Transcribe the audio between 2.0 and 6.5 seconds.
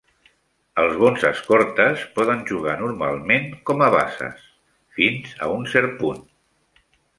poden jugar normalment com a bases, fins a un cert punt.